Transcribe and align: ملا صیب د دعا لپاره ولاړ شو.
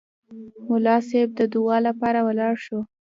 ملا 0.67 0.95
صیب 1.09 1.29
د 1.39 1.41
دعا 1.53 1.77
لپاره 1.87 2.19
ولاړ 2.27 2.53
شو. 2.65 2.79